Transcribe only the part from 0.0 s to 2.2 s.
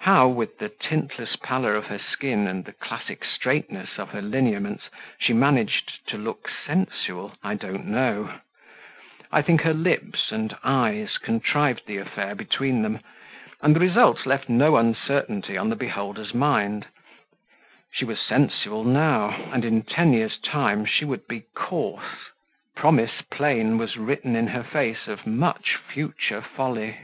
How, with the tintless pallor of her